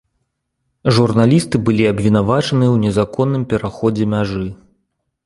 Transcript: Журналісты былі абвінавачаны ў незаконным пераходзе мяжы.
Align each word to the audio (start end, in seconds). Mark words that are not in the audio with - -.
Журналісты 0.97 1.55
былі 1.67 1.85
абвінавачаны 1.91 2.65
ў 2.73 2.87
незаконным 2.87 3.45
пераходзе 3.53 4.09
мяжы. 4.15 4.47